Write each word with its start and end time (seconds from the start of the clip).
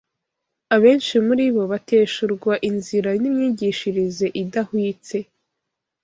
abenshi 0.75 1.15
muri 1.25 1.45
bo 1.55 1.63
bateshurwa 1.71 2.53
inzira 2.69 3.09
n’imyigishirize 3.21 4.25
idahwitse 4.41 5.17